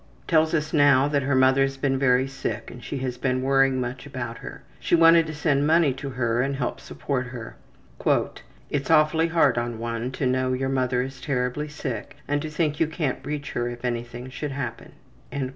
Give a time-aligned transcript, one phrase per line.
[0.27, 3.79] Tells us now that her mother has been very sick and she has been worrying
[3.79, 4.63] much about her.
[4.79, 7.55] She wanted to send money to her and help support her.
[8.71, 12.79] `It's awfully hard on one to know your mother is terribly sick and to think
[12.79, 14.93] you can't reach her if anything should happen.''